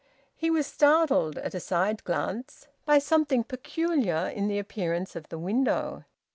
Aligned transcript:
He 0.35 0.49
was 0.49 0.65
startled, 0.65 1.37
at 1.37 1.53
a 1.53 1.59
side 1.59 2.03
glance, 2.05 2.67
by 2.85 2.97
something 2.97 3.43
peculiar 3.43 4.27
in 4.33 4.47
the 4.47 4.57
appearance 4.57 5.15
of 5.15 5.29
the 5.29 5.37
window. 5.37 6.05